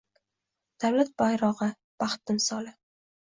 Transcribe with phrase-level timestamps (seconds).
[0.83, 1.69] Davlat bayrog‘i–
[2.05, 2.73] baxt timsoli